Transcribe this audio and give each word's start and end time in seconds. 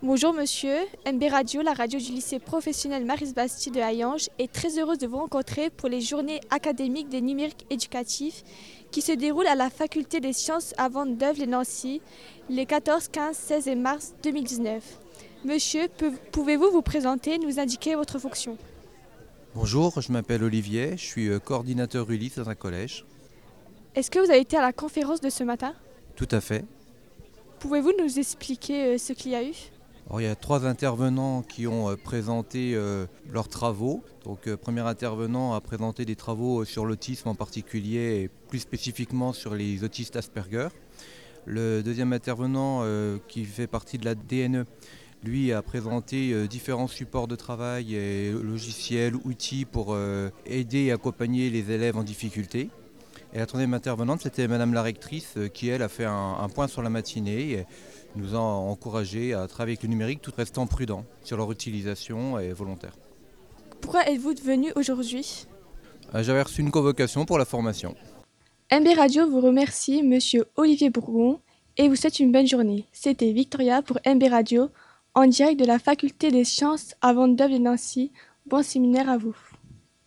Bonjour 0.00 0.32
monsieur, 0.32 0.76
MB 1.12 1.24
Radio, 1.28 1.60
la 1.60 1.72
radio 1.72 1.98
du 1.98 2.12
lycée 2.12 2.38
professionnel 2.38 3.04
Maris 3.04 3.32
Bastille 3.34 3.72
de 3.72 3.80
Hayange, 3.80 4.28
est 4.38 4.50
très 4.50 4.78
heureuse 4.78 4.98
de 4.98 5.08
vous 5.08 5.16
rencontrer 5.16 5.70
pour 5.70 5.88
les 5.88 6.00
journées 6.00 6.40
académiques 6.50 7.08
des 7.08 7.20
numériques 7.20 7.66
éducatifs 7.68 8.44
qui 8.92 9.02
se 9.02 9.10
déroulent 9.10 9.48
à 9.48 9.56
la 9.56 9.70
faculté 9.70 10.20
des 10.20 10.32
sciences 10.32 10.72
avant 10.78 11.04
d'œuvre 11.04 11.42
et 11.42 11.48
Nancy 11.48 12.00
les 12.48 12.64
14, 12.64 13.08
15, 13.08 13.36
16 13.36 13.66
et 13.66 13.74
mars 13.74 14.14
2019. 14.22 15.00
Monsieur, 15.44 15.88
pouvez-vous 16.30 16.70
vous 16.70 16.82
présenter 16.82 17.34
et 17.34 17.38
nous 17.38 17.58
indiquer 17.58 17.96
votre 17.96 18.20
fonction? 18.20 18.56
Bonjour, 19.56 20.00
je 20.00 20.12
m'appelle 20.12 20.44
Olivier, 20.44 20.92
je 20.92 21.04
suis 21.04 21.28
euh, 21.28 21.40
coordinateur 21.40 22.08
Ulysse 22.08 22.36
dans 22.36 22.48
un 22.48 22.54
collège. 22.54 23.04
Est-ce 23.96 24.12
que 24.12 24.20
vous 24.20 24.30
avez 24.30 24.42
été 24.42 24.56
à 24.56 24.62
la 24.62 24.72
conférence 24.72 25.20
de 25.20 25.28
ce 25.28 25.42
matin? 25.42 25.74
Tout 26.14 26.28
à 26.30 26.40
fait. 26.40 26.64
Pouvez-vous 27.58 27.92
nous 28.00 28.20
expliquer 28.20 28.94
euh, 28.94 28.98
ce 28.98 29.12
qu'il 29.12 29.32
y 29.32 29.34
a 29.34 29.42
eu? 29.42 29.54
Il 30.16 30.22
y 30.22 30.26
a 30.26 30.34
trois 30.34 30.64
intervenants 30.64 31.42
qui 31.42 31.66
ont 31.66 31.90
euh, 31.90 31.96
présenté 31.96 32.72
euh, 32.74 33.06
leurs 33.30 33.48
travaux. 33.48 34.02
Donc, 34.24 34.46
le 34.46 34.56
premier 34.56 34.80
intervenant 34.80 35.52
a 35.52 35.60
présenté 35.60 36.04
des 36.04 36.16
travaux 36.16 36.64
sur 36.64 36.86
l'autisme 36.86 37.28
en 37.28 37.34
particulier 37.34 38.22
et 38.22 38.30
plus 38.48 38.60
spécifiquement 38.60 39.32
sur 39.32 39.54
les 39.54 39.84
autistes 39.84 40.16
Asperger. 40.16 40.68
Le 41.44 41.82
deuxième 41.82 42.12
intervenant, 42.12 42.84
qui 43.26 43.46
fait 43.46 43.66
partie 43.66 43.96
de 43.96 44.04
la 44.04 44.14
DNE, 44.14 44.66
lui 45.24 45.50
a 45.50 45.62
présenté 45.62 46.46
différents 46.46 46.88
supports 46.88 47.26
de 47.26 47.36
travail 47.36 47.94
et 47.94 48.32
logiciels, 48.32 49.14
outils 49.24 49.64
pour 49.64 49.96
aider 50.44 50.84
et 50.84 50.92
accompagner 50.92 51.48
les 51.48 51.70
élèves 51.70 51.96
en 51.96 52.02
difficulté. 52.02 52.68
Et 53.32 53.38
la 53.38 53.46
troisième 53.46 53.74
intervenante, 53.74 54.22
c'était 54.22 54.48
Madame 54.48 54.72
la 54.72 54.82
rectrice, 54.82 55.34
euh, 55.36 55.48
qui 55.48 55.68
elle 55.68 55.82
a 55.82 55.88
fait 55.88 56.06
un, 56.06 56.48
point 56.54 56.66
sur 56.66 56.82
la 56.82 56.88
matinée 56.88 57.50
et 57.52 57.66
nous 58.16 58.34
a 58.34 58.38
encouragé 58.38 59.34
à 59.34 59.46
travailler 59.46 59.74
avec 59.74 59.82
le 59.82 59.90
numérique 59.90 60.22
tout 60.22 60.32
restant 60.36 60.66
prudent 60.66 61.04
sur 61.22 61.36
leur 61.36 61.52
utilisation 61.52 62.38
et 62.38 62.52
volontaire. 62.52 62.94
Pourquoi 63.80 64.08
êtes-vous 64.08 64.34
venu 64.42 64.72
aujourd'hui? 64.76 65.46
Euh, 66.14 66.22
J'avais 66.22 66.42
reçu 66.42 66.62
une 66.62 66.70
convocation 66.70 67.26
pour 67.26 67.38
la 67.38 67.44
formation. 67.44 67.94
MB 68.72 68.86
Radio 68.96 69.28
vous 69.28 69.40
remercie, 69.40 70.02
Monsieur 70.02 70.46
Olivier 70.56 70.90
Bourgon, 70.90 71.40
et 71.76 71.88
vous 71.88 71.96
souhaite 71.96 72.20
une 72.20 72.32
bonne 72.32 72.46
journée. 72.46 72.86
C'était 72.92 73.32
Victoria 73.32 73.82
pour 73.82 73.98
MB 74.06 74.24
Radio, 74.30 74.70
en 75.14 75.26
direct 75.26 75.60
de 75.60 75.64
la 75.64 75.78
Faculté 75.78 76.30
des 76.30 76.44
sciences 76.44 76.94
avant 77.02 77.28
d'œuvre 77.28 77.54
de 77.54 77.58
Nancy. 77.58 78.10
Bon 78.46 78.62
séminaire 78.62 79.08
à 79.08 79.18
vous. 79.18 79.36